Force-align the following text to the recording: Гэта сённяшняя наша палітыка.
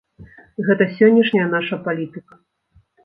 Гэта 0.69 0.87
сённяшняя 0.95 1.45
наша 1.55 1.75
палітыка. 1.89 2.33